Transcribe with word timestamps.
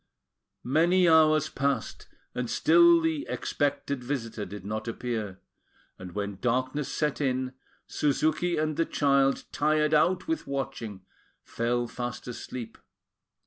Many 0.63 1.07
hours 1.07 1.47
passed, 1.47 2.07
and 2.33 2.49
still 2.49 3.01
the 3.01 3.27
expected 3.29 4.03
visitor 4.03 4.45
did 4.47 4.65
not 4.65 4.87
appear; 4.87 5.39
and 5.99 6.13
when 6.13 6.39
darkness 6.41 6.91
set 6.91 7.21
in, 7.21 7.53
Suzuki 7.85 8.57
and 8.57 8.77
the 8.77 8.85
child, 8.87 9.43
tired 9.51 9.93
out 9.93 10.27
with 10.27 10.47
watching, 10.47 11.05
fell 11.43 11.87
fast 11.87 12.27
asleep. 12.27 12.79